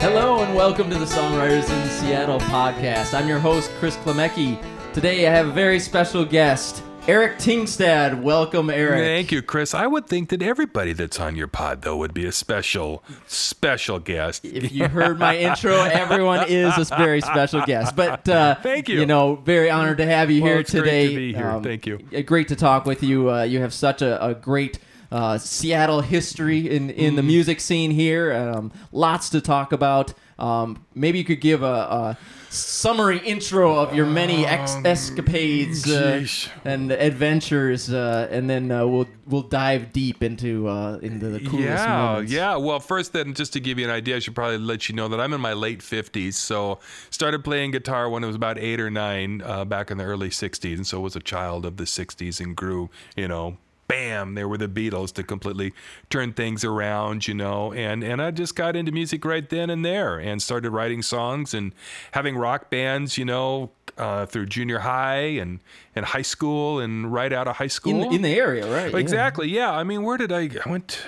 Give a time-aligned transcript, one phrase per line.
[0.00, 3.12] Hello and welcome to the Songwriters in Seattle podcast.
[3.12, 4.58] I'm your host, Chris Klemecki.
[4.94, 8.22] Today I have a very special guest, Eric Tingstad.
[8.22, 9.00] Welcome, Eric.
[9.02, 9.74] Thank you, Chris.
[9.74, 13.98] I would think that everybody that's on your pod, though, would be a special, special
[13.98, 14.44] guest.
[14.44, 17.96] If you heard my intro, everyone is a very special guest.
[17.96, 19.00] But uh, Thank you.
[19.00, 21.08] You know, very honored to have you Well, here it's great today.
[21.08, 21.60] to be here.
[21.62, 21.98] Thank you.
[22.16, 23.30] uh, Great to talk with you.
[23.30, 24.78] Uh, you have such a, a great
[25.10, 27.16] uh, Seattle history in, in Mm.
[27.16, 28.32] the music scene here.
[28.32, 30.14] Um, lots to talk about.
[30.38, 32.18] Um, maybe you could give a, a
[32.50, 36.24] summary intro of your many ex- escapades uh,
[36.64, 41.84] and adventures, uh, and then uh, we'll we'll dive deep into uh, into the coolest
[41.84, 42.32] yeah, moments.
[42.32, 42.56] yeah.
[42.56, 45.08] Well, first, then, just to give you an idea, I should probably let you know
[45.08, 46.34] that I'm in my late 50s.
[46.34, 50.04] So, started playing guitar when I was about eight or nine, uh, back in the
[50.04, 53.58] early 60s, and so was a child of the 60s and grew, you know.
[53.90, 54.34] Bam!
[54.34, 55.72] There were the Beatles to completely
[56.10, 59.84] turn things around, you know, and and I just got into music right then and
[59.84, 61.74] there, and started writing songs and
[62.12, 65.58] having rock bands, you know, uh, through junior high and
[65.96, 68.94] and high school and right out of high school In, in the area, right?
[68.94, 69.48] Exactly.
[69.48, 69.72] Yeah.
[69.72, 70.48] I mean, where did I?
[70.64, 71.04] I went.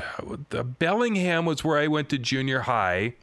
[0.53, 3.15] Uh, Bellingham was where I went to junior high.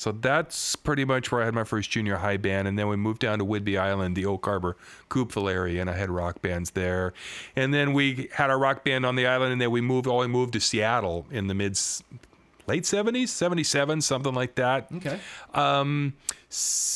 [0.00, 2.96] So that's pretty much where I had my first junior high band, and then we
[2.96, 4.78] moved down to Whidbey Island, the Oak Harbor,
[5.10, 7.12] Coupeville area, and I had rock bands there.
[7.54, 10.06] And then we had our rock band on the island, and then we moved.
[10.06, 11.78] All we moved to Seattle in the mid,
[12.66, 14.88] late seventies, seventy seven, something like that.
[14.90, 15.20] Okay.
[15.52, 16.14] Um,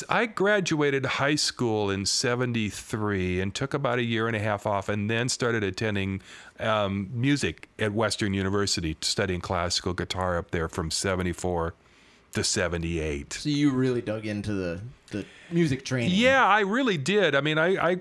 [0.09, 4.89] I graduated high school in 73 and took about a year and a half off
[4.89, 6.23] and then started attending
[6.59, 11.75] um, music at Western University, studying classical guitar up there from 74
[12.35, 13.33] to 78.
[13.33, 16.11] So you really dug into the the music training.
[16.13, 17.35] Yeah, I really did.
[17.35, 17.99] I mean, I, I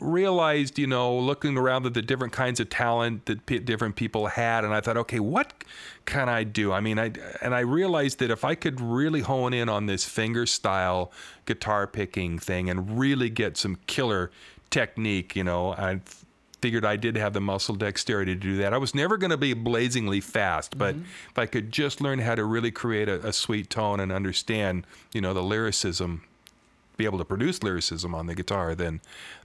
[0.00, 4.26] realized, you know, looking around at the different kinds of talent that p- different people
[4.26, 5.64] had, and I thought, okay, what
[6.04, 6.72] can I do?
[6.72, 10.04] I mean, I and I realized that if I could really hone in on this
[10.04, 11.10] finger style
[11.46, 14.30] guitar picking thing and really get some killer
[14.70, 16.00] technique, you know, I
[16.60, 18.72] figured I did have the muscle dexterity to do that.
[18.74, 22.34] I was never going to be blazingly fast, but if I could just learn how
[22.34, 26.22] to really create a, a sweet tone and understand, you know, the lyricism
[26.96, 29.00] be able to produce lyricism on the guitar, then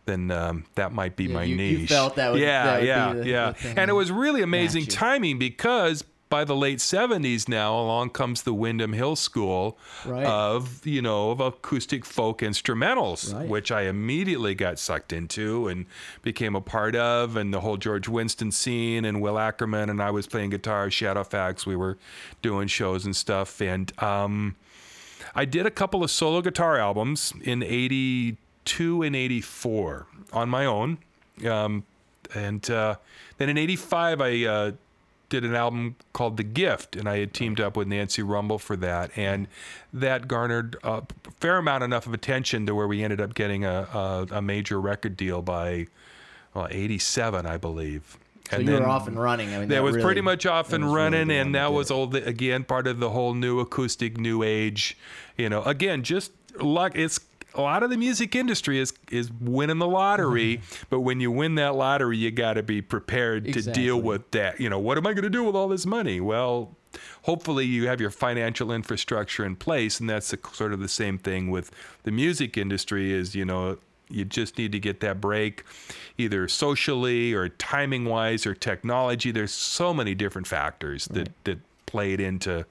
[0.05, 1.89] then um, that might be Yeah, my you- you niche.
[1.89, 3.51] felt that would- yeah, that would yeah, the- yeah.
[3.73, 8.43] the and it was really amazing timing because by the late '70s now, along comes
[8.43, 10.25] the Windham Hill School Right.
[10.25, 13.47] of you know of acoustic folk instrumentals, Right.
[13.47, 15.85] which I immediately got sucked into and
[16.23, 20.11] became a part of, and the whole George Winston scene and Will Ackerman and I
[20.11, 21.65] was playing guitar, Shadowfax.
[21.65, 21.97] We were
[22.41, 24.55] doing shows and stuff, and um,
[25.35, 30.97] I did a couple of solo guitar albums in 82 and 84 on my own.
[31.47, 31.83] Um,
[32.33, 32.95] and uh,
[33.37, 34.71] then in 85, I uh,
[35.41, 38.75] did an album called The Gift, and I had teamed up with Nancy Rumbel for
[38.77, 39.11] that.
[39.17, 39.47] And
[39.91, 41.03] that garnered a
[41.39, 44.79] fair amount enough of attention to where we ended up getting a, a, a major
[44.79, 45.87] record deal by
[46.53, 48.17] well, 87, I believe.
[48.49, 49.53] So you were off and running.
[49.53, 51.91] I mean, That was really- pretty much off and was really running, and that was
[51.91, 54.97] all the, again part of the whole new acoustic, new age.
[55.35, 56.31] You know, again, just
[56.61, 56.93] luck.
[56.95, 57.19] It's
[57.55, 60.83] a lot of the music industry is is winning the lottery, mm-hmm.
[60.89, 64.59] but when you win that lottery, you got to be prepared to deal with that.
[64.59, 66.19] You know, what am I going to do with all this money?
[66.19, 66.75] Well.
[67.23, 71.17] Hopefully, you have your financial infrastructure in place, and that's the, sort of the same
[71.17, 71.69] thing with
[72.03, 73.11] the music industry.
[73.11, 73.79] Is you know,
[74.09, 75.65] you just need to get that break,
[76.17, 79.31] either socially or timing wise or technology.
[79.31, 82.65] There's so many different factors that that played into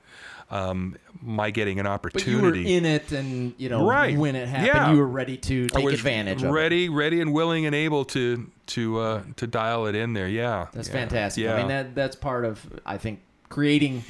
[0.55, 2.63] um, my getting an opportunity.
[2.63, 4.17] But you were in it, and you know, Right.
[4.17, 4.93] when it happened, Yeah.
[4.93, 6.53] you were ready to take advantage of it.
[6.53, 10.29] ready, ready and willing and able to to uh, to dial it in there.
[10.29, 10.95] Yeah, That's yeah.
[10.95, 11.45] fantastic.
[11.45, 14.05] Yeah, I mean, that that's part of I think creating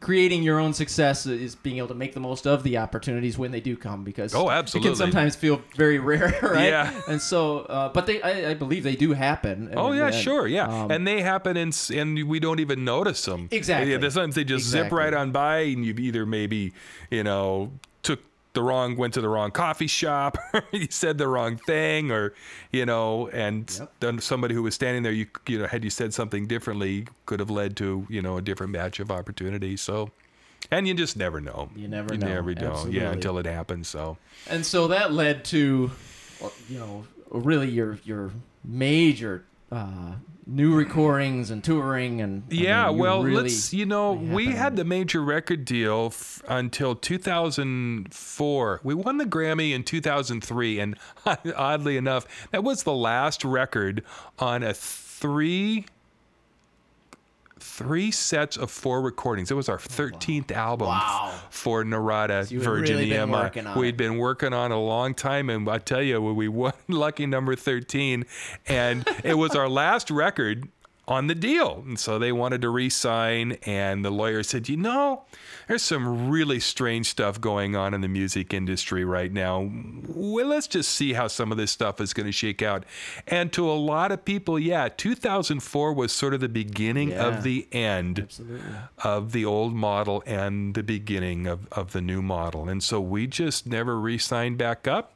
[0.00, 3.50] creating your own success is being able to make the most of the opportunities when
[3.50, 4.90] they do come because Oh, it absolutely.
[4.90, 6.68] can sometimes feel very rare, right?
[6.68, 7.00] Yeah.
[7.08, 9.72] And so, uh, but they I, I believe they do happen.
[9.76, 13.48] Oh yeah, sure, yeah, um, and they happen and and we don't even notice them.
[13.50, 13.92] Exactly.
[13.92, 16.72] Yeah, sometimes they just zip right on by, and you've either maybe
[17.10, 17.72] you know
[18.58, 22.34] the wrong, went to the wrong coffee shop, or you said the wrong thing, or
[22.72, 23.92] you know, and Yep.
[24.00, 27.40] then somebody who was standing there, you you know, had you said something differently, could
[27.40, 29.80] have led to you know a different batch of opportunities.
[29.80, 30.10] So.
[30.72, 31.70] And you just never know.
[31.76, 32.26] You never you know.
[32.26, 32.70] never know.
[32.72, 33.00] Absolutely.
[33.00, 33.88] Yeah, until it happens.
[33.88, 34.18] So
[34.50, 35.90] And so that led to,
[36.68, 38.32] you know, really your your
[38.64, 40.14] major uh,
[40.50, 44.58] new recordings and touring and I Yeah, mean, well, really, let's you know we happened.
[44.58, 48.80] had the major record deal f- until 2004.
[48.82, 50.96] We won the Grammy in 2003, and
[51.56, 54.02] oddly enough, that was the last record
[54.38, 55.86] on a three
[57.78, 59.50] three sets of four recordings.
[59.50, 61.32] It was our 13th album Wow.
[61.50, 63.76] for Narada So Virgin really EMI.
[63.76, 67.54] We'd been working on a long time, and I tell you, we won lucky number
[67.54, 68.24] 13,
[68.66, 70.68] and it was our last record
[71.08, 71.82] on the deal.
[71.86, 75.22] And so they wanted to re sign, and the lawyer said, You know,
[75.66, 79.68] there's some really strange stuff going on in the music industry right now.
[80.06, 82.84] Well, let's just see how some of this stuff is going to shake out.
[83.26, 87.26] And to a lot of people, yeah, 2004 was sort of the beginning Yeah.
[87.26, 88.60] of the end Absolutely.
[89.02, 92.68] of the old model and the beginning of, of the new model.
[92.68, 95.14] And so we just never re signed back up.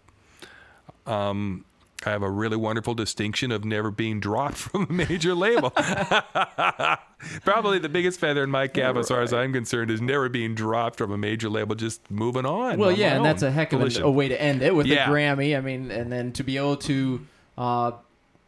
[1.07, 1.65] Um,
[2.07, 5.71] I have a really wonderful distinction of never being dropped from a major label.
[7.45, 10.55] Probably the biggest feather in my cap, as far as I'm concerned, is never being
[10.55, 12.79] dropped from a major label, just moving on.
[12.79, 14.87] Well, on yeah, and that's a heck of a, a way to end it with
[14.87, 15.07] Yeah.
[15.09, 15.57] the Grammy.
[15.57, 17.27] I mean, and then to be able to
[17.57, 17.93] uh,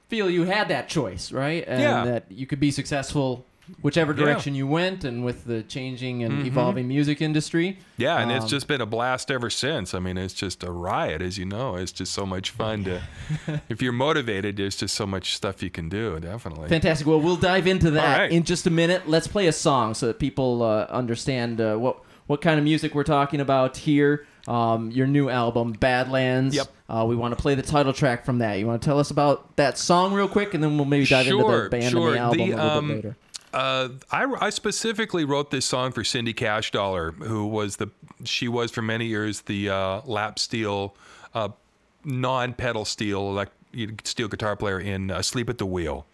[0.09, 1.65] feel you had that choice, right?
[1.67, 2.05] And Yeah.
[2.05, 3.47] that you could be successful
[3.83, 4.17] whichever Yeah.
[4.17, 4.25] Mm-hmm.
[4.25, 7.79] direction you went, and with the changing and evolving music industry.
[7.97, 9.95] Yeah, and it's Um, just been a blast ever since.
[9.95, 11.77] I mean, it's just a riot, as you know.
[11.77, 13.03] It's just so much fun to.
[13.69, 16.19] if you're motivated, there's just so much stuff you can do.
[16.21, 16.69] Definitely.
[16.69, 17.07] Fantastic.
[17.07, 18.33] Well, we'll dive into that right.
[18.33, 19.09] in just a minute.
[19.09, 22.95] Let's play a song so that people uh, understand uh, what what kind of music
[22.95, 24.27] we're talking about here.
[24.47, 26.55] Um, your new album, Badlands.
[26.55, 26.69] Yep.
[26.89, 28.59] Uh, we want to play the title track from that.
[28.59, 31.27] You want to tell us about that song real quick, and then we'll maybe dive
[31.27, 32.09] into the band sure.
[32.09, 33.17] and the album The, a little um, bit later.
[33.55, 37.89] Uh, I, I specifically wrote this song for Cindy Cashdollar, who was the
[38.25, 40.97] she was for many years the uh, lap steel,
[41.35, 41.51] uh,
[42.05, 43.53] non-pedal steel elect,
[44.05, 46.05] steel guitar player in uh, Sleep at the Wheel,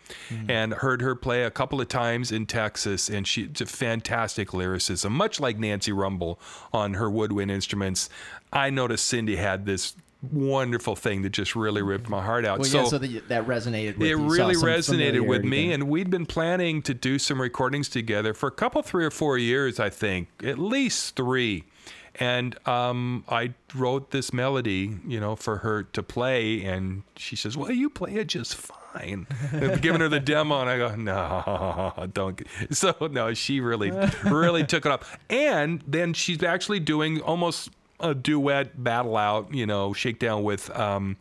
[0.49, 5.11] and heard her play a couple of times in Texas, and she's a fantastic lyricism,
[5.11, 6.37] much like Nancy Rumbel
[6.75, 8.11] on her woodwind instruments.
[8.53, 12.59] I noticed Cindy had this wonderful thing that just really ripped my heart out.
[12.59, 14.19] Well, so yeah, so that, that resonated with it you.
[14.19, 15.75] Really resonated with me there.
[15.75, 19.39] and we'd been planning to do some recordings together for a couple three or four
[19.39, 21.65] years i think at least three
[22.17, 27.57] and um, i wrote this melody you know for her to play and she says
[27.57, 29.27] well you play it just fine
[29.81, 33.93] given her the demo and i go no don't so no she really
[34.25, 37.71] really took it up and then she's actually doing almost
[38.01, 41.17] a duet battle out you know shakedown with um,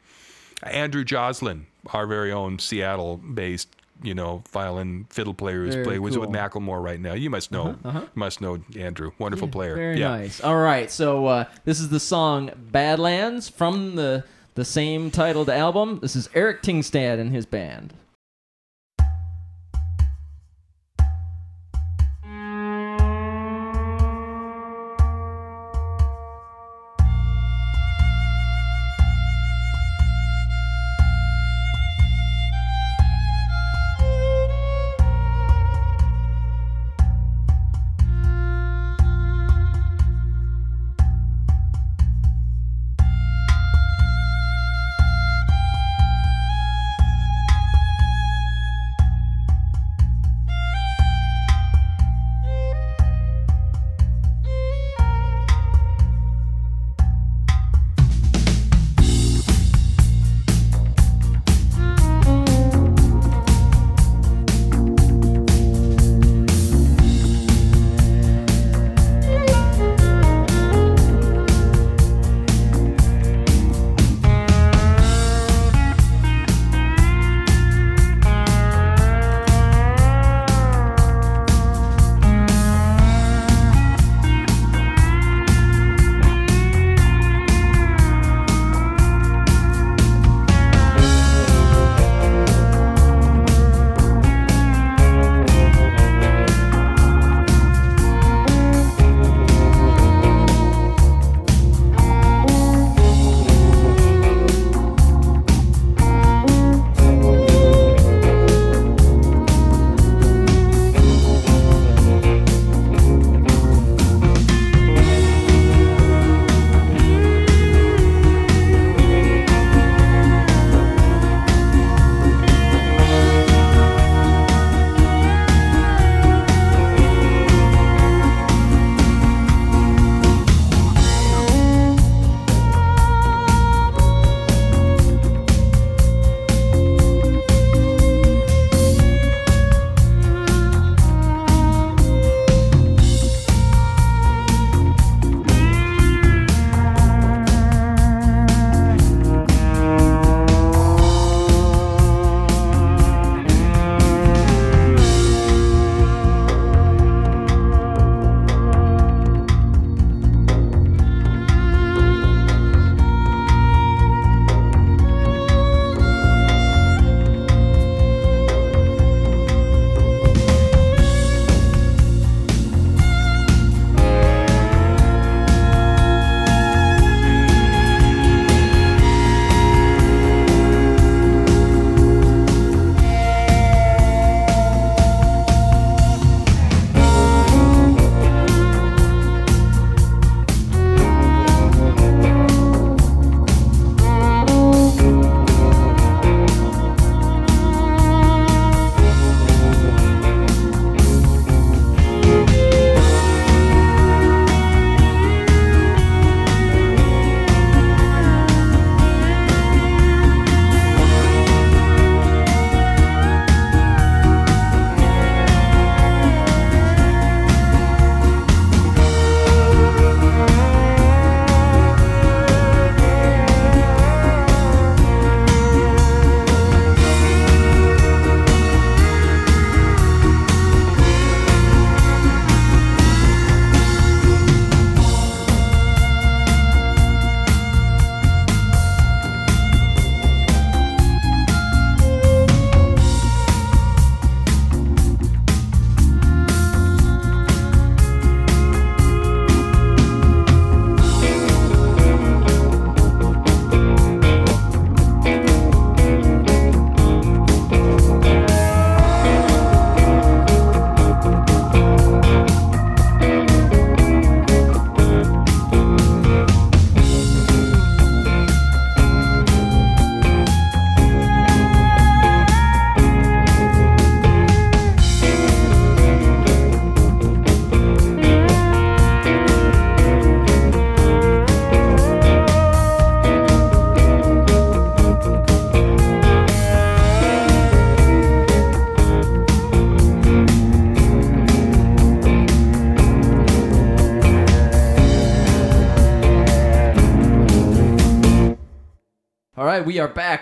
[0.64, 3.70] Andrew Joslyn, our very own Seattle-based,
[4.04, 6.30] you know, violin fiddle player who's playing who's with.
[6.30, 7.14] Macklemore right now.
[7.14, 9.76] You must know, you must know Andrew, wonderful player.
[9.76, 10.10] Very yeah.
[10.10, 10.42] nice.
[10.42, 14.24] All right, so uh, this is the song "Badlands" from the
[14.56, 16.00] the same titled album.
[16.02, 17.94] This is Eric Tingstad and his band.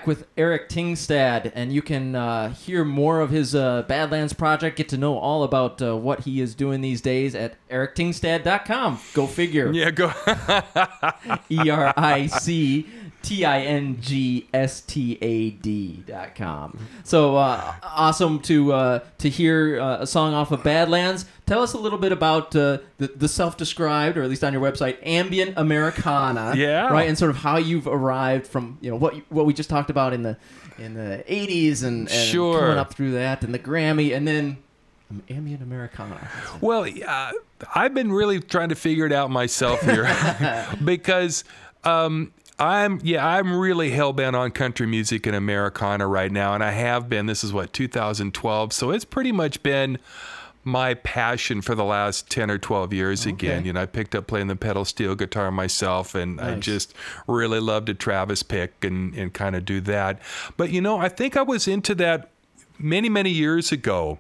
[0.08, 4.90] With Eric Tingstad, and you can uh, hear more of his uh, Badlands project, get
[4.90, 9.00] to know all about uh, what he is doing these days at erictingstad.com.
[9.14, 9.72] Go figure.
[9.72, 10.12] Yeah, go.
[11.52, 12.88] E R I C
[13.28, 16.80] T I N G S T A D dot com.
[17.04, 21.26] So uh, awesome to uh, to hear uh, a song off of Badlands.
[21.46, 24.62] Tell us a little bit about uh, the, the self-described, or at least on your
[24.62, 26.54] website, ambient Americana.
[26.56, 26.88] Yeah.
[26.88, 29.90] Right, and sort of how you've arrived from you know what what we just talked
[29.90, 30.38] about in the
[30.78, 32.60] in the '80s and, and Sure.
[32.60, 34.58] coming up through that and the Grammy, and then
[35.30, 36.30] ambient Americana.
[36.62, 37.32] Well, uh,
[37.76, 40.08] I've been really trying to figure it out myself here
[40.84, 41.44] because
[41.84, 46.64] um, I'm yeah I'm really hell bent on country music and Americana right now, and
[46.64, 47.28] I have been.
[47.28, 50.00] This is what 2012, so it's pretty much been
[50.68, 53.64] my passion for the last 10 or 12 years again.
[53.64, 56.94] You know, I picked up playing the pedal steel guitar myself and I just
[57.26, 60.20] really loved to Travis pick and, and kind of do that.
[60.58, 62.32] But you know, I think I was into that
[62.78, 64.20] many, many years ago.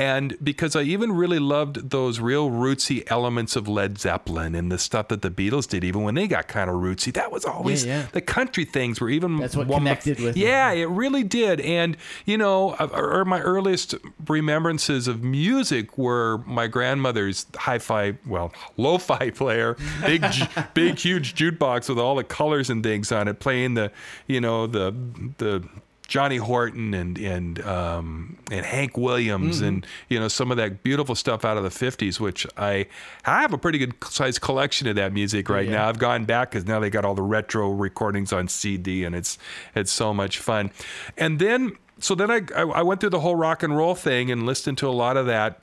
[0.00, 4.78] And because I even really loved those real rootsy elements of Led Zeppelin and the
[4.78, 7.84] stuff that the Beatles did, even when they got kind of rootsy, that was always
[7.84, 8.06] yeah.
[8.12, 10.40] the country things were even That's what one of my- connected with it.
[10.40, 11.60] Yeah, it really did.
[11.60, 13.94] And you know, uh, or my earliest
[14.26, 20.24] remembrances of music were my grandmother's hi-fi, well, lo-fi player, big,
[20.72, 23.92] big, huge jukebox with all the colors and things on it, playing the,
[24.26, 24.94] you know, the
[25.36, 25.68] the.
[26.10, 29.64] Johnny Horton and and um, and Hank Williams Mm-hmm.
[29.66, 32.86] and you know some of that beautiful stuff out of the '50s, which I
[33.24, 35.76] I have a pretty good sized collection of that music right Yeah.
[35.76, 35.88] now.
[35.88, 39.38] I've gone back because now they got all the retro recordings on CD, and it's
[39.74, 40.72] it's so much fun.
[41.16, 44.30] And then so then I I I went through the whole rock and roll thing
[44.32, 45.62] and listened to a lot of that.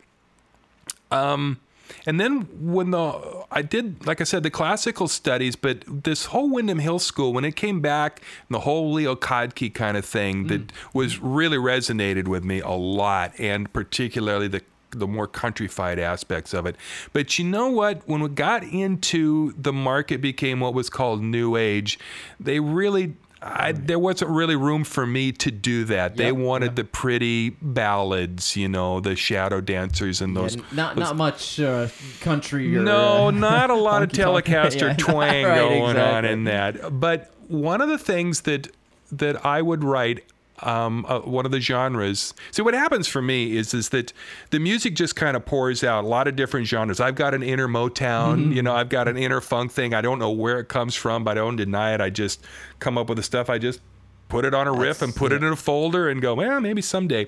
[1.11, 1.59] Um,
[2.05, 6.49] and then when the I did, like I said, the classical studies, but this whole
[6.49, 10.67] Windham Hill School, when it came back, the whole Leo Kottke kind of thing that
[10.67, 10.71] mm.
[10.93, 16.65] was really resonated with me a lot, and particularly the the more countrified aspects of
[16.65, 16.75] it.
[17.13, 18.07] But you know what?
[18.07, 21.99] When we got into the market became what was called New Age,
[22.39, 26.17] they really I, there wasn't really room for me to do that.
[26.17, 26.75] They wanted yep.
[26.75, 31.59] the pretty ballads, you know, the shadow dancers and those Yeah, not those not much
[31.59, 31.87] uh,
[32.21, 32.75] country.
[32.75, 34.09] Or, no, uh, not a lot of.
[34.17, 36.99] Telecaster Yeah, twang right, going on in that.
[36.99, 38.69] But one of the things that
[39.11, 40.23] that I would write,
[40.63, 42.33] um, uh, one of the genres.
[42.51, 44.11] See, what happens for me is is that
[44.49, 46.99] the music just kind of pours out a lot of different genres.
[46.99, 48.51] I've got an inner Motown, Mm-hmm.
[48.53, 49.93] you know, I've got an inner funk thing.
[49.93, 52.01] I don't know where it comes from, but I don't deny it.
[52.01, 52.43] I just
[52.79, 53.49] come up with the stuff.
[53.49, 53.81] I just
[54.29, 56.81] put it on a riff and put it in a folder and go, well, maybe
[56.81, 57.27] someday.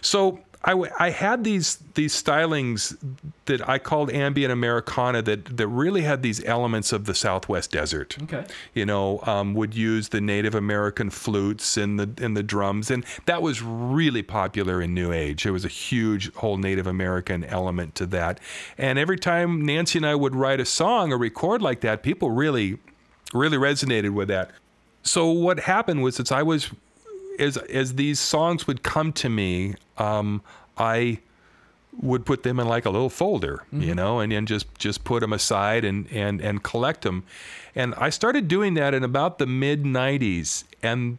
[0.00, 2.96] So I, w- I had these these stylings
[3.44, 8.16] that I called ambient Americana that that really had these elements of the Southwest desert.
[8.22, 8.44] Okay.
[8.72, 13.04] You know, um, would use the Native American flutes and the and the drums, and
[13.26, 15.42] that was really popular in New Age.
[15.42, 18.40] There was a huge whole Native American element to that,
[18.78, 22.30] and every time Nancy and I would write a song or record like that, people
[22.30, 22.78] really,
[23.34, 24.50] really resonated with that.
[25.02, 26.70] So what happened was that I was
[27.38, 30.42] as as these songs would come to me, um,
[30.78, 31.18] I
[32.00, 35.20] would put them in like a little folder, you know, and then just just put
[35.20, 37.24] them aside and and and collect them.
[37.74, 41.18] And I started doing that in about the mid '90s, and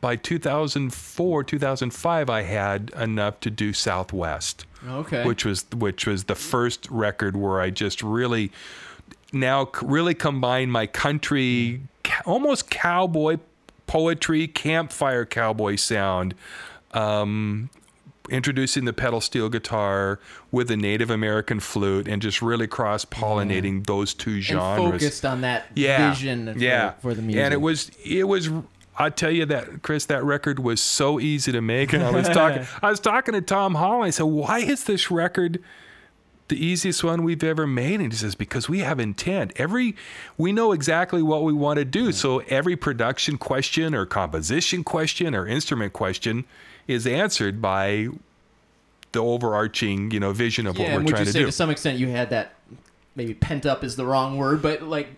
[0.00, 5.24] by 2004, 2005, I had enough to do Southwest Okay.
[5.24, 8.52] which was which was the first record where I just really
[9.32, 11.80] now really combined my country
[12.24, 13.38] almost cowboy
[13.86, 16.34] poetry campfire cowboy sound
[16.92, 17.70] um
[18.28, 20.18] introducing the pedal steel guitar
[20.50, 25.24] with the Native American flute and just really cross pollinating those two and genres focused
[25.24, 26.90] on that yeah, vision for, yeah.
[26.92, 27.44] for the music.
[27.44, 28.50] And it was it was
[28.98, 31.92] I tell you that Chris, that record was so easy to make.
[31.92, 34.02] And I was talking I was talking to Tom Hall.
[34.02, 35.62] I said, Why is this record
[36.48, 38.00] the easiest one we've ever made?
[38.00, 39.52] And he says, Because we have intent.
[39.56, 39.96] Every
[40.36, 42.08] we know exactly what we want to do.
[42.08, 42.14] Mm.
[42.14, 46.44] So every production question or composition question or instrument question
[46.86, 48.08] is answered by
[49.12, 51.46] the overarching, you know, vision of yeah, what we're trying to say do.
[51.46, 52.54] to some extent you had that
[53.14, 55.08] maybe pent up is the wrong word, but like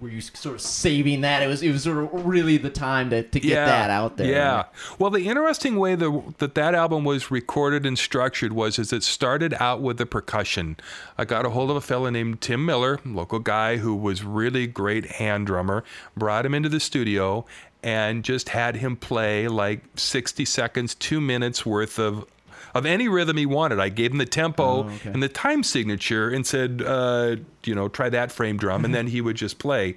[0.00, 1.42] were you sort of saving that?
[1.42, 4.30] It was it was sort of really the time to, to get that out there.
[4.30, 4.64] Yeah.
[4.98, 9.02] Well, the interesting way the, that that album was recorded and structured was is it
[9.02, 10.76] started out with the percussion.
[11.16, 14.66] I got a hold of a fellow named Tim Miller, local guy who was really
[14.66, 15.82] great hand drummer.
[16.16, 17.46] Brought him into the studio
[17.82, 22.26] and just had him play like 60 seconds, two minutes worth of
[22.74, 23.78] of any rhythm he wanted.
[23.80, 25.10] I gave him the tempo Oh, okay.
[25.10, 29.06] and the time signature and said, uh, you know, try that frame drum, and then
[29.08, 29.96] he would just play.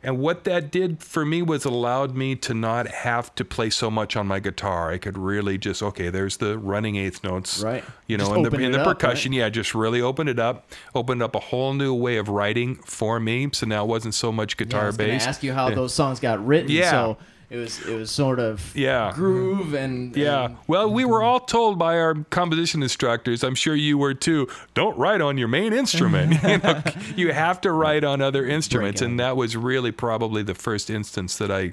[0.00, 3.90] And what that did for me was allowed me to not have to play so
[3.90, 4.92] much on my guitar.
[4.92, 7.82] I could really just okay, there's the running eighth notes, Right.
[8.06, 8.94] You know, Just in the the up, right?
[8.96, 12.76] percussion, yeah, just really opened it up, opened up a whole new way of writing
[12.76, 13.48] for me.
[13.52, 15.26] So now it wasn't so much Yeah, I guitar was based.
[15.26, 16.70] ask you how those songs got written.
[16.70, 16.90] Yeah.
[16.92, 17.16] So
[17.50, 19.12] it was it was sort of Yeah.
[19.14, 20.44] groove and Yeah.
[20.46, 24.48] and- Well, we were all told by our composition instructors, I'm sure you were too,
[24.74, 26.42] don't write on your main instrument.
[26.42, 26.82] you, know,
[27.16, 29.00] you have to write on other instruments.
[29.00, 31.72] And that was really probably the first instance that I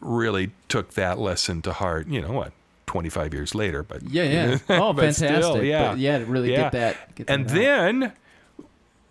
[0.00, 2.06] really took that lesson to heart.
[2.08, 2.52] You know what?
[2.86, 4.58] 25 years later, but yeah, yeah.
[4.70, 5.64] Oh, But still, fantastic!
[5.64, 5.88] yeah.
[5.90, 6.62] but yeah, really Yeah.
[6.62, 7.14] get that.
[7.16, 8.12] Get and that then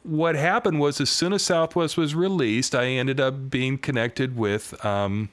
[0.03, 4.83] what happened was as soon as Southwest was released, I ended up being connected with
[4.85, 5.29] um,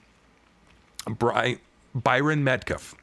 [1.07, 1.59] Bry-
[1.95, 2.95] Byron Metcalf,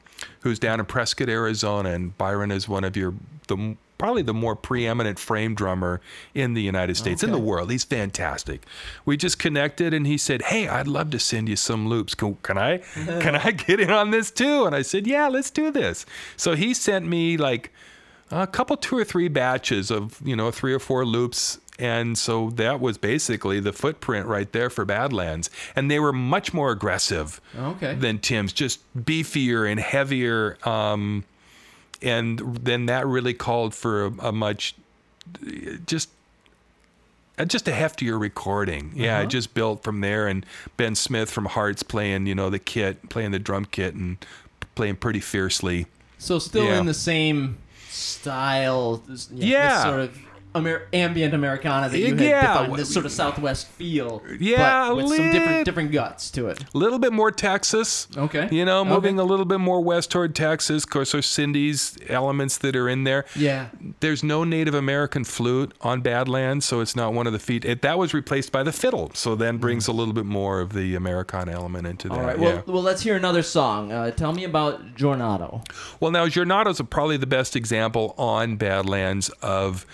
[0.42, 3.14] who's down in Prescott, Arizona, and Byron is one of your
[3.48, 6.02] the probably the more preeminent frame drummer
[6.34, 7.70] in the United States in the world.
[7.70, 8.66] He's fantastic.
[9.06, 12.16] We just connected, and he said, "Hey, I'd love to send you some loops.
[12.16, 12.80] Can, can I
[13.22, 16.56] can I get in on this too?" And I said, "Yeah, let's do this." So
[16.56, 17.72] he sent me like
[18.32, 22.50] a couple two or three batches of you know three or four loops and so
[22.52, 27.42] that was basically the footprint right there for badlands and they were much more aggressive
[27.58, 27.96] Okay.
[27.96, 31.24] than tim's just beefier and heavier um,
[32.02, 34.76] and then that really called for a, a much
[35.86, 36.10] just
[37.40, 38.92] uh, just a heftier recording.
[38.96, 39.24] Yeah, Uh-huh.
[39.24, 40.28] it just built from there.
[40.28, 40.46] And
[40.78, 44.18] Ben Smith from Hearts playing, you know, the kit, playing the drum kit, and
[44.76, 45.86] playing pretty fiercely.
[46.18, 46.80] So still Yeah.
[46.80, 47.58] in the same
[47.90, 49.02] style.
[49.32, 49.74] Yeah, Yeah.
[49.76, 50.18] This sort of
[50.56, 52.42] Amer- ambient Americana that you had Yeah.
[52.64, 54.22] defined, this sort of Southwest feel.
[54.40, 56.64] Yeah, but with some different different guts to it.
[56.74, 58.08] A little bit more Texas.
[58.18, 58.50] Okay.
[58.52, 58.90] You know, Okay.
[58.90, 60.84] moving a little bit more west toward Texas.
[60.84, 63.26] Of course, there's Cindy's elements that are in there.
[63.36, 63.68] Yeah.
[64.02, 67.64] There's no Native American flute on Badlands, so it's not one of the feet.
[67.64, 70.74] It, that was replaced by the fiddle, so then brings a little bit more of
[70.74, 72.16] the Americana element into that.
[72.16, 72.20] Mm.
[72.20, 72.40] All right.
[72.40, 72.46] yeah.
[72.46, 73.92] Well, well, let's hear another song.
[73.92, 75.64] Uh, tell me about Jornado.
[76.00, 79.86] Well, now Jornado's probably the best example on Badlands of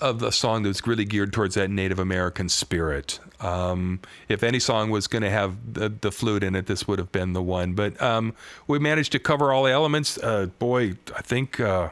[0.00, 3.18] of the song that's really geared towards that Native American spirit.
[3.40, 6.98] Um, if any song was going to have the, the flute in it, this would
[6.98, 7.74] have been the one.
[7.74, 8.34] But um,
[8.66, 10.18] we managed to cover all the elements.
[10.18, 11.88] Uh, boy, I think uh,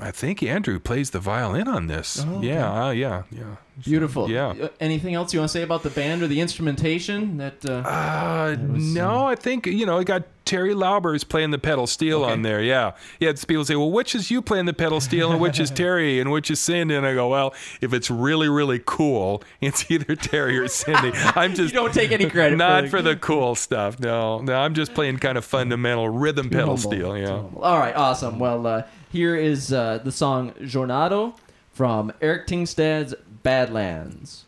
[0.00, 2.24] I think Andrew plays the violin on this.
[2.26, 2.48] Oh, okay.
[2.48, 3.56] Yeah, uh, yeah, yeah.
[3.82, 4.28] Beautiful.
[4.30, 4.48] Yeah.
[4.48, 7.36] Uh, anything else you want to say about the band or the instrumentation?
[7.38, 7.64] That.
[7.64, 9.98] Uh, Uh, was, no, I think you know.
[9.98, 12.32] I got Terry Lauber is playing the pedal steel Okay.
[12.32, 12.62] on there.
[12.62, 13.28] Yeah, yeah.
[13.28, 16.18] it's People say, "Well, which is you playing the pedal steel, and which is Terry,
[16.20, 20.16] and which is Cindy?" And I go, "Well, if it's really, really cool, it's either
[20.16, 22.56] Terry or Cindy." I'm you just don't take any credit.
[22.56, 24.00] not for for the cool stuff.
[24.00, 24.54] No, no.
[24.54, 26.90] I'm just playing kind of fundamental rhythm pedal humble.
[26.90, 27.18] steel.
[27.18, 27.42] Yeah.
[27.60, 28.38] All right, awesome.
[28.38, 31.34] Well, uh, here is uh, the song Jornado
[31.72, 34.45] from Eric Tingstad's Badlands.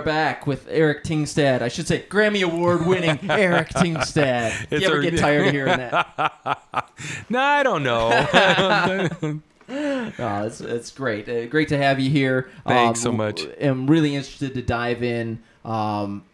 [0.00, 1.60] Are back with Eric Tingstad.
[1.60, 4.68] I should say Grammy Award winning Eric Tingstad.
[4.70, 6.58] It's you ever a- get tired of hearing that?
[7.30, 9.40] No, I don't know.
[9.72, 11.28] Oh, it's, it's great.
[11.28, 12.50] Uh, great to have you here.
[12.66, 13.46] Thanks so Um, much.
[13.62, 16.24] I'm really interested to dive in um,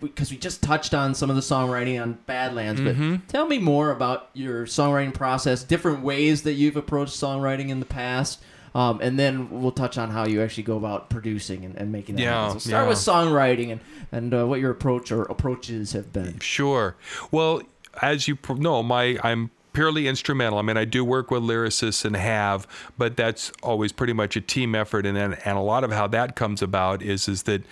[0.00, 2.80] because we just touched on some of the songwriting on Badlands.
[2.80, 3.16] But Mm-hmm.
[3.26, 7.86] tell me more about your songwriting process, different ways that you've approached songwriting in the
[7.86, 8.40] past.
[8.74, 12.16] Um, and then we'll touch on how you actually go about producing and, and making
[12.16, 12.60] that Yeah, happen.
[12.60, 12.88] So start yeah.
[12.88, 13.80] with songwriting and,
[14.12, 16.38] and uh, what your approach or approaches have been.
[16.40, 16.96] Sure.
[17.30, 17.62] Well,
[18.02, 20.58] as you pro- know, my I'm purely instrumental.
[20.58, 24.40] I mean, I do work with lyricists and have, but that's always pretty much a
[24.40, 25.06] team effort.
[25.06, 27.62] And then, and a lot of how that comes about is is that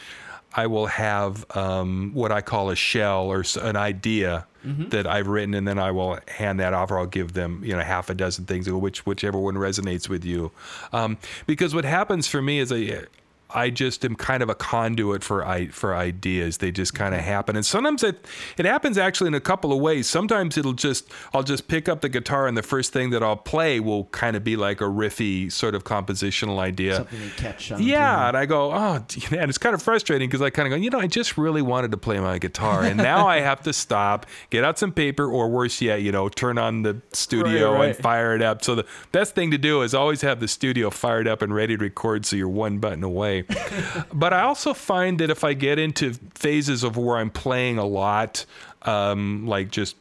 [0.55, 4.47] I will have um, what I call a shell or an idea
[4.89, 7.73] that I've written, and then I will hand that off, or I'll give them, you
[7.77, 10.51] know, half a dozen things, which whichever one resonates with you.
[10.93, 13.05] Um, because what happens for me is I.
[13.51, 16.59] I just am kind of a conduit for I, for ideas.
[16.59, 18.27] They just kind of happen, and sometimes it
[18.59, 20.09] it happens actually in a couple of ways.
[20.09, 23.37] Sometimes it'll just I'll just pick up the guitar, and the first thing that I'll
[23.37, 26.97] play will kind of be like a riffy sort of compositional idea.
[26.97, 27.83] Something you catch on.
[27.83, 28.95] Yeah, and I go, oh,
[29.31, 31.63] and it's kind of frustrating because I kind of go, you know, I just really
[31.63, 35.31] wanted to play my guitar, and now I have to stop, get out some paper,
[35.31, 37.87] or worse yet, you know, turn on the studio Right, right.
[37.95, 38.65] and fire it up.
[38.65, 41.77] So the best thing to do is always have the studio fired up and ready
[41.77, 43.36] to record, so you're one button away.
[44.13, 47.85] But I also find that if I get into phases of where I'm playing a
[47.85, 48.45] lot,
[48.83, 49.97] um, like just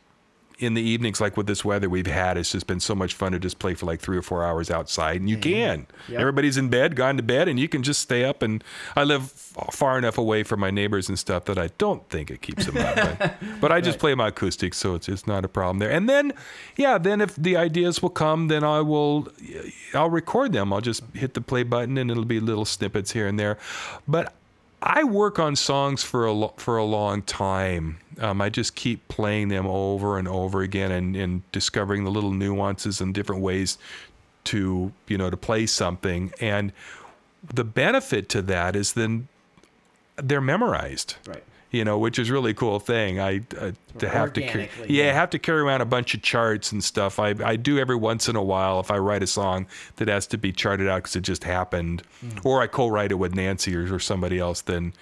[0.57, 3.33] in the evenings, like with this weather we've had, it's just been so much fun
[3.33, 5.19] to just play for like three or four hours outside.
[5.19, 5.51] And you mm-hmm.
[5.51, 5.87] can.
[6.09, 6.19] Yep.
[6.19, 8.41] Everybody's in bed, gone to bed, and you can just stay up.
[8.41, 8.63] And
[8.95, 12.41] I live far enough away from my neighbors and stuff that I don't think it
[12.41, 12.95] keeps them up.
[12.95, 15.91] But, but I just play my acoustics, so it's it's not a problem there.
[15.91, 16.33] And then,
[16.77, 19.27] yeah, then if the ideas will come, then I will,
[19.93, 20.71] I'll record them.
[20.71, 23.57] I'll just hit the play button, and it'll be little snippets here and there.
[24.07, 24.33] But
[24.85, 27.97] I work on songs for a lo- for a long time.
[28.19, 32.31] Um, I just keep playing them over and over again, and, and discovering the little
[32.31, 33.79] nuances and different ways
[34.45, 36.31] to you know to play something.
[36.39, 36.71] And
[37.43, 39.27] the benefit to that is then
[40.17, 41.43] they're memorized Right.
[41.75, 43.19] You know, which is really cool thing.
[43.19, 45.13] I uh, to have to carry, yeah, yeah.
[45.13, 47.19] have to carry around a bunch of charts and stuff.
[47.19, 50.25] I I do every once in a while if I write a song that has
[50.27, 52.29] to be charted out because it just happened, Hmm.
[52.43, 54.61] or I co-write it with Nancy or, or somebody else.
[54.61, 54.93] Then,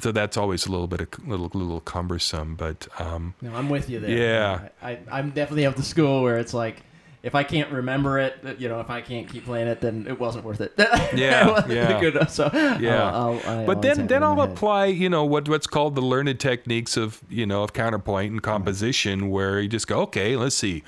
[0.00, 2.56] so that's always a little bit a little little cumbersome.
[2.56, 4.10] But um, No, I'm with you there.
[4.10, 4.68] Yeah.
[4.82, 6.82] I, I, I'm definitely of the school where it's like,
[7.22, 10.20] if I can't remember it, you know, if I can't keep playing it, then it
[10.20, 10.72] wasn't worth it.
[11.14, 12.00] Yeah, yeah.
[12.00, 13.10] good so Yeah.
[13.12, 16.38] I'll, I'll, I but then then I'll apply you know what what's called the learned
[16.38, 20.84] techniques of you know of counterpoint and composition where you just go okay let's see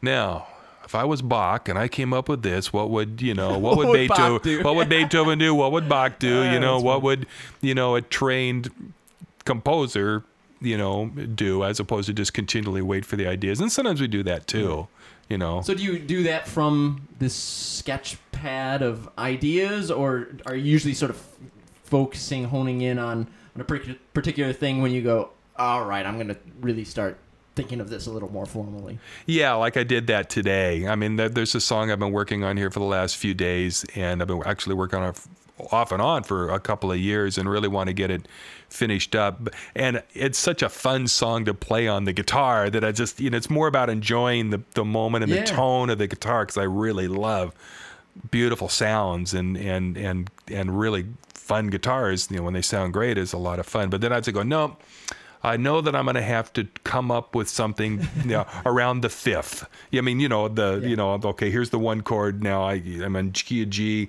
[0.00, 0.46] now
[0.84, 3.76] if I was Bach and I came up with this what would you know what,
[3.78, 4.62] would, would Beethoven do?
[4.62, 7.04] what would Beethoven do what would Bach do you know what funny.
[7.04, 7.26] would
[7.60, 8.70] you know a trained
[9.44, 10.22] composer
[10.60, 14.06] you know do as opposed to just continually wait for the ideas and sometimes we
[14.06, 14.86] do that too
[15.28, 20.56] you know So do you do that from this sketch pad of ideas, or are
[20.56, 21.24] you usually sort of
[21.84, 26.28] focusing, honing in on, on a particular thing when you go, all right, I'm going
[26.28, 27.18] to really start
[27.54, 28.98] thinking of this a little more formally?
[29.26, 30.86] Yeah, like I did that today.
[30.88, 33.84] I mean, there's a song I've been working on here for the last few days,
[33.94, 35.20] and I've been actually working on it
[35.70, 38.26] off and on for a couple of years, and really want to get it
[38.68, 39.48] finished up.
[39.76, 43.28] And it's such a fun song to play on the guitar that I just, you
[43.30, 45.40] know, it's more about enjoying the the moment and Yeah.
[45.42, 47.54] the tone of the guitar because I really love
[48.30, 52.28] beautiful sounds and and and and really fun guitars.
[52.30, 53.90] You know, when they sound great, is a lot of fun.
[53.90, 54.76] But then I have to go, no.
[55.44, 59.00] I know that I'm going to have to come up with something you know, around
[59.00, 59.66] the fifth.
[59.92, 60.88] I mean, you know, the Yeah.
[60.90, 62.44] you know, okay, here's the one chord.
[62.44, 64.08] Now I I'm on key of G.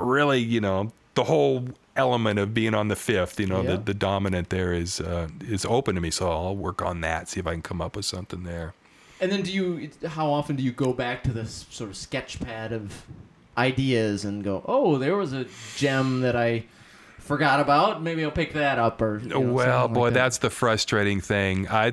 [0.00, 3.38] Really, you know, the whole element of being on the fifth.
[3.38, 3.72] You know, Yeah.
[3.72, 6.10] the the dominant there is uh, is open to me.
[6.10, 7.28] So I'll work on that.
[7.28, 8.74] See if I can come up with something there.
[9.20, 9.90] And then do you?
[10.08, 13.02] How often do you go back to this sort of sketch pad of
[13.56, 16.64] ideas and go, "Oh, there was a gem that I
[17.22, 18.02] forgot about.
[18.02, 20.20] Maybe I'll pick that up." Or you know, well, boy, like that.
[20.20, 21.68] that's the frustrating thing.
[21.68, 21.92] I,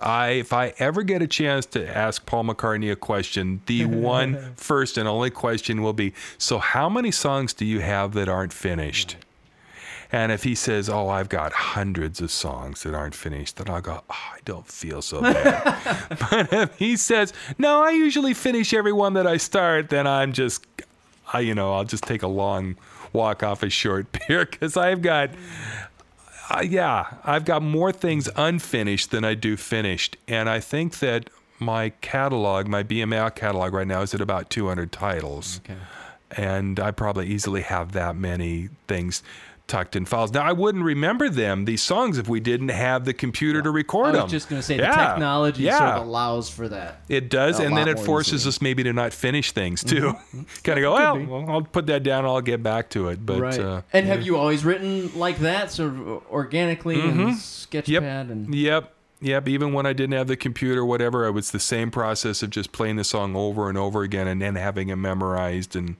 [0.00, 4.54] I, if I ever get a chance to ask Paul McCartney a question, the one
[4.56, 8.52] first and only question will be: So, how many songs do you have that aren't
[8.52, 9.16] finished?
[10.10, 13.82] And if he says, "Oh, I've got hundreds of songs that aren't finished," then I'll
[13.82, 18.72] go, "Oh, I don't feel so bad." but if he says, "No, I usually finish
[18.72, 20.66] every one that I start," then I'm just,
[21.32, 22.76] I, you know, I'll just take a long
[23.12, 25.30] walk off a short pier because I've got
[26.50, 30.16] uh, yeah, I've got more things unfinished than I do finished.
[30.26, 34.90] And I think that my catalog, my BMI catalog right now is at about 200
[34.90, 35.60] titles.
[35.64, 35.78] Okay.
[36.30, 39.22] And I probably easily have that many things
[39.68, 40.32] tucked in files.
[40.32, 44.08] Now I wouldn't remember them these songs if we didn't have the computer to record
[44.08, 44.28] I them.
[44.28, 45.78] just going to say the technology yeah.
[45.78, 47.02] sort of allows for that.
[47.08, 48.48] It does, and then it forces easily.
[48.48, 50.14] us maybe to not finish things too.
[50.64, 52.24] kind of go, well, well, I'll put that down.
[52.24, 53.24] I'll get back to it.
[53.24, 53.58] But right.
[53.58, 56.00] uh, and have you always written like that, sort of
[56.30, 58.02] organically and sketchpad Yep.
[58.02, 58.94] and Yep.
[59.20, 59.48] Yep.
[59.48, 62.72] Even when I didn't have the computer, whatever, it was the same process of just
[62.72, 65.96] playing the song over and over again and then having it memorized and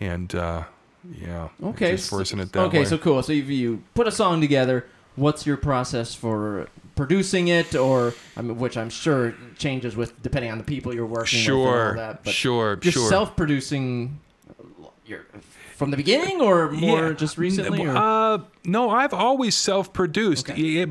[0.00, 0.64] and uh,
[1.20, 1.48] yeah.
[1.62, 1.92] Okay.
[1.92, 2.84] Just forcing it that okay, way.
[2.84, 3.22] so cool.
[3.22, 8.42] So if you put a song together, what's your process for producing it, or I
[8.42, 11.64] mean, which I'm sure changes with depending on the people you're working with and all
[11.66, 11.94] Sure.
[11.96, 12.24] that.
[12.24, 12.76] But Sure.
[12.76, 13.08] just sure.
[13.08, 14.18] self-producing,
[15.06, 15.26] your
[15.76, 17.12] from the beginning, or more Yeah.
[17.12, 17.86] just recently?
[17.86, 17.94] Or?
[17.94, 20.48] Uh, no, I've always self-produced.
[20.50, 20.86] Okay.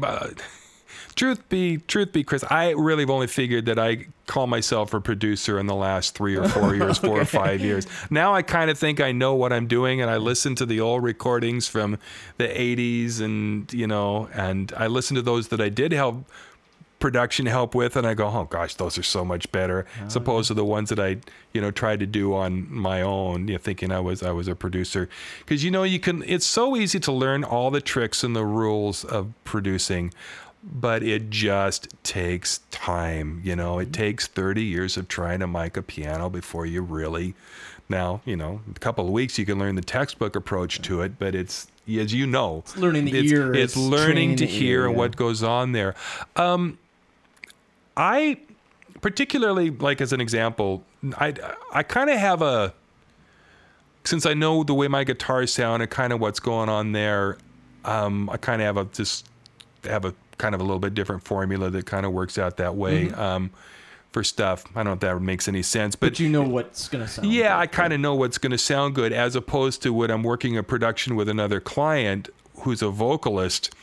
[1.15, 4.93] Yeah, truth be, truth be, Chris, I really have only figured that I call myself
[4.93, 7.87] a producer in the last three or four years, four or five years.
[8.09, 10.79] Now I kind of think I know what I'm doing, and I listen to the
[10.79, 11.97] old recordings from
[12.37, 16.25] the '80s, and you know, and I listen to those that I did help
[16.99, 20.21] production help with and I go, oh gosh, those are so much better, as oh.
[20.21, 21.17] opposed to the ones that I,
[21.53, 24.47] you know, tried to do on my own, you know, thinking I was I was
[24.47, 25.09] a producer.
[25.39, 28.45] Because you know, you can it's so easy to learn all the tricks and the
[28.45, 30.13] rules of producing,
[30.65, 33.41] but it just takes time.
[33.43, 37.35] You know, it takes 30 years of trying to mic a piano before you really
[37.87, 41.19] now, you know, a couple of weeks you can learn the textbook approach to it,
[41.19, 44.81] but it's as you know, It's learning the it's, ear, It's it's learning to hear
[44.81, 44.99] ear, and yeah.
[44.99, 45.93] what goes on there.
[46.35, 46.79] Um,
[47.95, 48.39] I
[49.01, 50.83] particularly like as an example,
[51.17, 51.35] I
[51.71, 52.73] I kind of have a
[54.03, 57.37] since I know the way my guitars sound and kind of what's going on there.
[57.83, 59.27] Um, I kind of have a just
[59.83, 62.75] have a kind of a little bit different formula that kind of works out that
[62.75, 63.51] way um,
[64.11, 64.65] for stuff.
[64.75, 67.31] I don't know if that makes any sense, but you know what's gonna sound.
[67.31, 67.61] yeah, good.
[67.61, 70.57] I kind of know what's going to sound good as opposed to when I'm working
[70.57, 73.73] a production with another client who's a vocalist.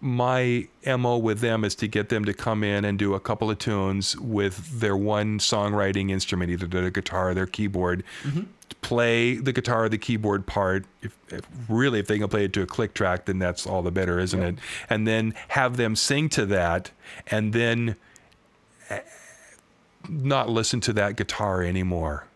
[0.00, 3.50] My MO with them is to get them to come in and do a couple
[3.50, 8.04] of tunes with their one songwriting instrument, either their guitar or their keyboard.
[8.22, 8.42] Mm-hmm.
[8.80, 10.84] Play the guitar or the keyboard part.
[11.02, 13.82] If, if really, if they can play it to a click track, then that's all
[13.82, 14.56] the better, isn't it?
[14.90, 16.90] And then have them sing to that,
[17.28, 17.96] and then
[18.90, 19.00] eh,
[20.08, 22.26] not listen to that guitar anymore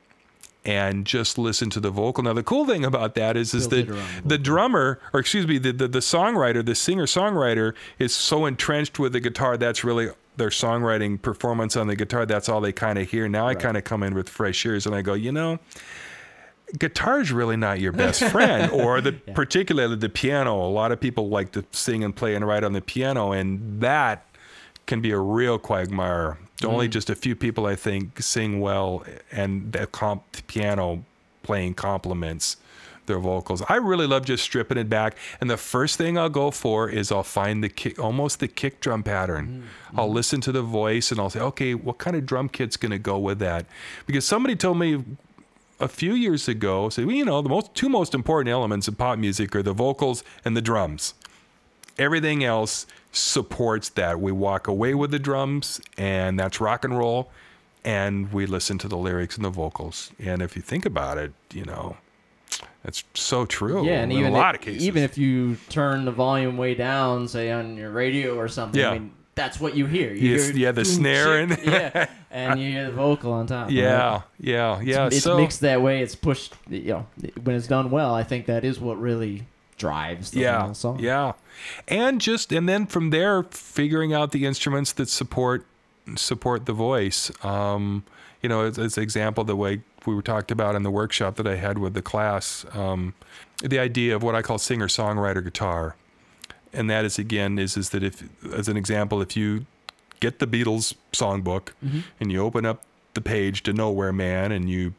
[0.67, 2.25] and just listen to the vocal.
[2.25, 3.87] Now the cool thing about that is is that
[4.25, 8.99] the drummer or excuse me the, the the songwriter, the singer songwriter is so entrenched
[8.99, 12.99] with the guitar that's really their songwriting performance on the guitar that's all they kind
[12.99, 13.29] of hear.
[13.29, 15.61] Now I kind of come in with fresh ears and I go, you know,
[16.79, 20.55] guitar's really not your best friend or the particularly the piano.
[20.55, 23.81] A lot of people like to sing and play and write on the piano and
[23.81, 24.27] that
[24.87, 26.39] can be a real quagmire.
[26.65, 26.93] Only mm-hmm.
[26.93, 31.05] just a few people, I think, sing well, and the comp the piano
[31.43, 32.57] playing complements
[33.07, 33.63] their vocals.
[33.69, 37.13] I really love just stripping it back, and the first thing I'll go for is
[37.13, 39.47] I'll find the kick, almost the kick drum pattern.
[39.47, 40.01] Mm-hmm.
[40.01, 42.91] I'll listen to the voice, and I'll say, okay, what kind of drum kit's going
[42.91, 43.67] to go with that?
[44.07, 45.05] Because somebody told me
[45.79, 48.95] a few years ago, say, well, you know, the most two most important elements in
[48.95, 51.15] pop music are the vocals and the drums
[51.99, 54.21] everything else supports that.
[54.21, 57.31] We walk away with the drums, and that's rock and roll,
[57.85, 60.11] and we listen to the lyrics and the vocals.
[60.19, 61.97] And if you think about it, you know,
[62.83, 63.85] that's so true.
[63.87, 64.85] Yeah, and in even a lot if, of cases.
[64.85, 68.91] even if you turn the volume way down, say on your radio or something, Yeah.
[68.91, 70.15] I mean, that's what you hear.
[70.15, 73.67] You Yes, hear yeah, the snare and- yeah, and you hear the vocal on top.
[73.67, 73.73] right?
[73.75, 75.07] yeah, yeah, yeah.
[75.09, 76.01] it's so mixed that way.
[76.01, 76.55] It's pushed.
[76.71, 77.07] You know,
[77.43, 80.99] when it's done well, I think that is what really drives the yeah, song.
[80.99, 81.33] yeah,
[81.89, 85.67] and just and then from there, figuring out the instruments that support
[86.17, 87.31] support the voice.
[87.45, 88.05] Um,
[88.43, 91.37] you know, as, as an example, the way we were talked about in the workshop
[91.37, 93.15] that I had with the class, um,
[93.63, 95.97] the idea of what I call singer songwriter guitar,
[96.73, 99.67] and that is again is is that if as an example, if you
[100.21, 101.71] get the Beatles songbook
[102.21, 102.83] and you open up
[103.15, 104.95] the page to Nowhere Man and you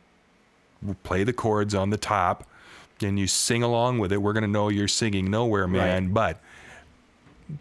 [1.04, 2.48] play the chords on the top
[3.02, 6.42] and you sing along with it, we're going to know you're singing Nowhere Man, but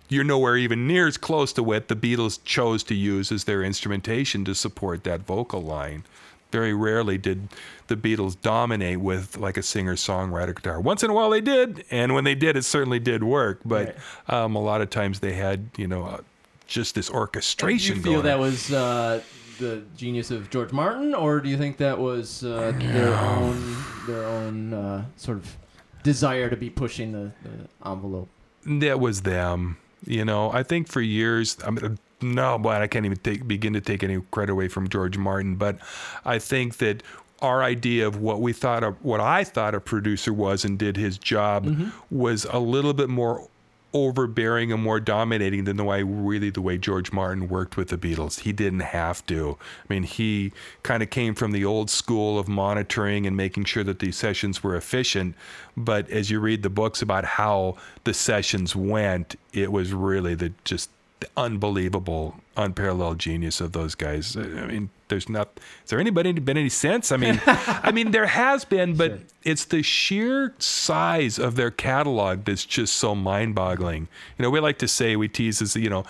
[0.09, 3.63] you're nowhere even near as close to what the Beatles chose to use as their
[3.63, 6.05] instrumentation to support that vocal line.
[6.51, 7.49] Very rarely did
[7.89, 10.81] the Beatles dominate with like a singer songwriter guitar.
[10.81, 13.61] Once in a while they did, and when they did, it certainly did work.
[13.65, 13.97] But
[14.29, 16.21] um, a lot of times they had, you know, uh,
[16.67, 18.41] just this orchestration you feel that on.
[18.41, 19.23] was uh,
[19.59, 23.77] the genius of George Martin, or do you think that was uh, their own
[24.07, 25.57] their own uh, sort of
[26.03, 28.29] desire to be pushing the, the envelope?
[28.67, 29.79] that was them.
[30.05, 33.73] You know, I think for years, I mean, no, but I can't even take, begin
[33.73, 35.57] to take any credit away from George Martin.
[35.57, 35.79] But
[36.25, 37.03] I think that
[37.43, 40.97] our idea of what we thought of what I thought a producer was and did
[40.97, 43.49] his job was a little bit more
[43.93, 47.97] overbearing and more dominating than the way really the way George Martin worked with the
[47.97, 48.41] Beatles.
[48.41, 49.57] He didn't have to.
[49.61, 53.85] I mean, he kind of came from the old school of monitoring and making sure
[53.85, 55.35] that these sessions were efficient.
[55.77, 60.53] But as you read the books about how the sessions went, it was really the
[60.65, 64.37] just the unbelievable, unparalleled genius of those guys.
[64.37, 65.59] I mean, there's not.
[65.85, 67.13] Is there anybody been any sense?
[67.13, 72.45] I mean, I mean, there has been, but it's the sheer size of their catalog
[72.45, 74.09] that's just so mind-boggling.
[74.39, 76.05] You know, we like to say we tease as you know,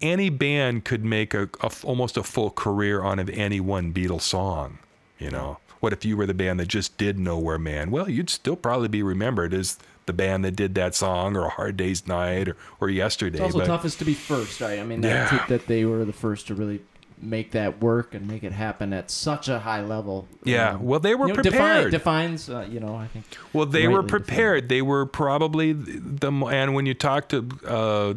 [0.00, 4.22] any band could make a, a almost a full career on of any one Beatles
[4.22, 4.78] song.
[5.18, 7.90] You know, what if you were the band that just did Nowhere Man?
[7.90, 11.48] Well, you'd still probably be remembered as the band that did that song or a
[11.50, 14.78] hard day's night or, or yesterday It's also but- toughest to be first, right?
[14.78, 15.46] I mean, Yeah.
[15.48, 16.82] that they were the first to really
[17.20, 20.26] make that work and make it happen at such a high level.
[20.44, 21.90] Yeah, Um, well, they were you know, define- prepared.
[21.92, 23.24] defines, uh, you know, I think.
[23.52, 24.68] Well, they were prepared.
[24.68, 28.14] They were probably the mo- and when you talk to uh,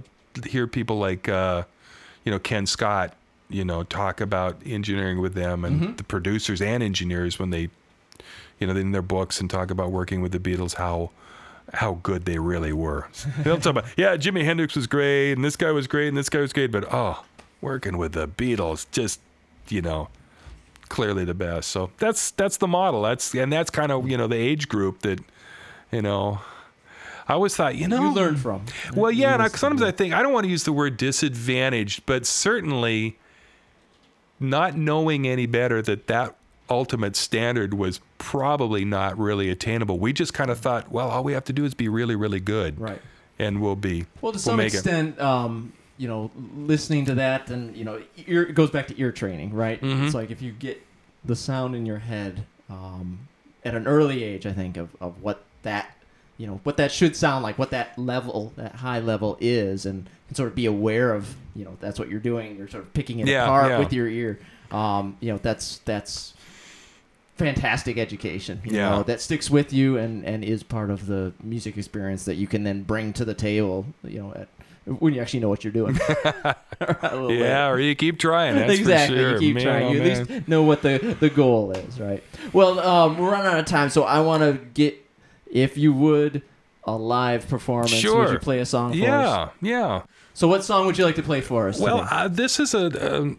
[0.48, 1.64] hear people like uh,
[2.26, 3.14] you know Ken Scott,
[3.50, 5.96] you know, talk about engineering with them and Mm-hmm.
[5.96, 7.70] the producers and engineers when they,
[8.60, 11.12] you know, in their books and talk about working with the Beatles, how
[11.74, 13.08] how good they really were.
[13.44, 16.30] They'll talk about yeah, Jimi Hendrix was great and this guy was great and this
[16.30, 17.24] guy was great, but oh,
[17.62, 19.20] working with the Beatles just
[19.70, 20.10] you know
[20.90, 21.70] clearly the best.
[21.70, 23.02] So that's that's the model.
[23.02, 25.20] That's and that's kind of you know the age group that
[25.92, 26.40] you know.
[27.30, 28.66] I always thought you know You learn from.
[28.96, 29.82] Well, yeah, and I, sometimes.
[29.82, 33.18] I think I don't want to use the word disadvantaged, but certainly
[34.40, 36.36] not knowing any better that that
[36.70, 40.00] ultimate standard was probably not really attainable.
[40.00, 42.40] We just kind of thought, well, all we have to do is be really, really
[42.40, 43.02] good, Right.
[43.40, 44.06] and we'll be.
[44.22, 48.02] Well, to we'll some make extent, um, you know, listening to that and you know,
[48.28, 49.82] ear, it goes back to ear training, right?
[49.82, 50.06] Mhm.
[50.06, 50.82] It's like if you get
[51.26, 53.20] the sound in your head um,
[53.66, 55.94] at an early age, I think of, of what that
[56.38, 60.08] you know what that should sound like, what that level, that high level is, and,
[60.28, 62.58] and sort of be aware of you know that's what you're doing.
[62.58, 63.80] You're sort of picking it Yeah, apart yeah.
[63.80, 64.40] with your ear.
[64.72, 66.34] Um, you know, that's that's
[67.38, 68.62] fantastic education.
[68.66, 68.90] You Yeah.
[68.90, 72.48] know, that sticks with you and and is part of the music experience that you
[72.48, 73.86] can then bring to the table.
[74.04, 74.48] You know, at,
[75.00, 76.00] when you actually know what you're doing.
[77.30, 78.56] Yeah, or you keep trying.
[78.56, 79.18] That's exactly.
[79.18, 79.32] For sure.
[79.34, 79.86] You keep Man, trying.
[79.86, 80.22] oh, you man.
[80.22, 82.24] at least know what the the goal is, right?
[82.54, 84.96] Well, um, we're running out of time, so I want to get,
[85.50, 86.44] if you would,
[86.84, 87.92] a live performance.
[87.92, 88.26] Sure.
[88.26, 89.02] Would you play a song for us?
[89.02, 90.02] Yeah, yeah.
[90.34, 91.80] So, what song would you like to play for us?
[91.80, 93.36] Well, uh, this is a,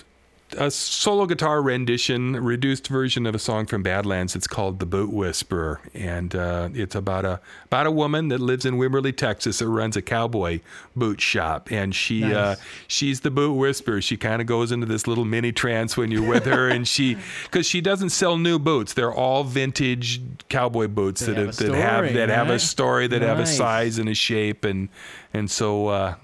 [0.56, 4.34] a solo guitar rendition, reduced version of a song from Badlands.
[4.34, 8.64] It's called "The Boot Whisperer," and uh, it's about a about a woman that lives
[8.64, 10.60] in Wimberley, Texas, that runs a cowboy
[10.96, 14.00] boot shop, and she uh, she's the boot whisperer.
[14.00, 17.18] She kind of goes into this little mini trance when you're with her, and she
[17.44, 18.94] because she doesn't sell new boots.
[18.94, 22.58] They're all vintage cowboy boots They that have a that have story, that have a
[22.58, 24.88] story, that have a size and a shape, and
[25.34, 25.88] and so.
[25.88, 26.14] Uh,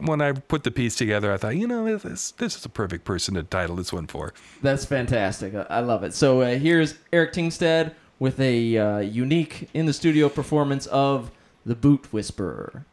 [0.00, 3.04] when I put the piece together, I thought, you know, this this is a perfect
[3.04, 4.32] person to title this one for.
[4.62, 5.54] That's fantastic.
[5.54, 6.12] I- love it.
[6.14, 11.30] So uh, here's Eric Tingstad with a uh, unique in the studio performance of
[11.64, 12.84] The Boot Whisperer.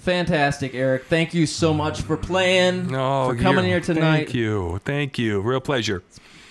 [0.00, 1.04] Fantastic, Eric.
[1.04, 4.16] Thank you so much for playing, No, for coming here tonight.
[4.24, 5.40] Thank you, thank you.
[5.40, 6.02] Real pleasure.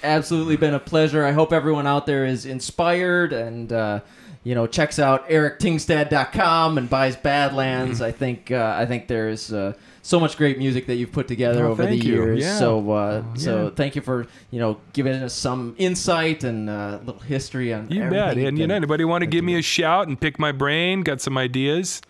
[0.03, 1.25] absolutely been a pleasure.
[1.25, 3.99] I hope everyone out there is inspired and uh,
[4.43, 8.01] you know checks out erictingstad.com and buys Badlands.
[8.01, 11.65] I think uh, I think there's uh, so much great music that you've put together
[11.65, 12.13] Oh, over the you.
[12.13, 12.39] years.
[12.41, 12.57] Yeah.
[12.57, 13.69] So uh, so yeah.
[13.75, 17.89] thank you for you know giving us some insight and uh, a little history on
[17.89, 18.37] You bet.
[18.37, 21.01] And you know, anybody want to give me a shout and pick my brain?
[21.01, 22.01] Got some ideas?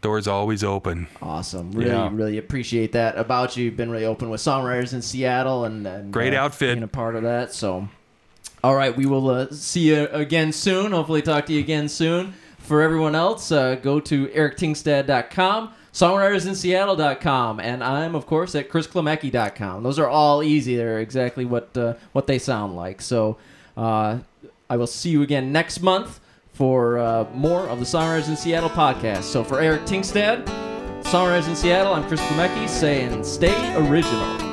[0.00, 1.08] Doors always open.
[1.20, 1.72] Awesome.
[1.72, 2.08] Really, Yeah.
[2.12, 3.64] really appreciate that about you.
[3.64, 6.76] You've been really open with songwriters in Seattle and, and Great uh, outfit.
[6.76, 7.52] being a part of that.
[7.52, 7.88] So,
[8.62, 10.92] all right, we will uh, see you again soon.
[10.92, 12.34] Hopefully, talk to you again soon.
[12.58, 19.82] For everyone else, uh, go to erictingstad.com, songwritersinseattle.com, and I'm of course at chrisklemecki.com.
[19.82, 20.76] Those are all easy.
[20.76, 23.00] They're exactly what uh, what they sound like.
[23.00, 23.36] So,
[23.76, 24.18] uh,
[24.70, 26.20] I will see you again next month
[26.58, 29.22] for uh, more of the Songwriters in Seattle podcast.
[29.22, 30.44] So for Eric Tingstad,
[31.04, 34.47] Songwriters in Seattle, I'm Chris Klemecki saying stay original.